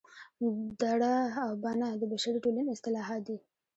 دړه 0.81 1.15
او 1.43 1.51
بنه 1.63 1.87
د 2.01 2.03
بشري 2.11 2.39
ټولنې 2.43 2.69
اصطلاحات 2.75 3.21
دي 3.27 3.37